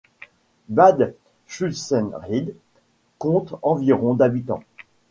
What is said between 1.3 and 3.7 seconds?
Schussenried compte